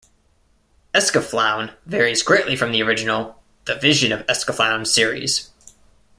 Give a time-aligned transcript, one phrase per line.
[0.95, 5.51] "Escaflowne" varies greatly from the original "The Vision of Escaflowne" series.